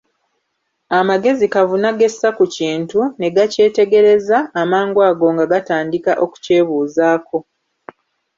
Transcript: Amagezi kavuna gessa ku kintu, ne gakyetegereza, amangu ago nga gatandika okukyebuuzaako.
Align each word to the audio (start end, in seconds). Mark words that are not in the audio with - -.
Amagezi 0.99 1.45
kavuna 1.53 1.89
gessa 1.99 2.27
ku 2.37 2.45
kintu, 2.55 2.99
ne 3.19 3.29
gakyetegereza, 3.35 4.37
amangu 4.61 4.99
ago 5.09 5.25
nga 5.33 5.45
gatandika 5.53 6.11
okukyebuuzaako. 6.23 7.37